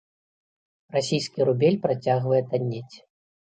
[0.95, 2.95] Расійскі рубель працягвае таннець.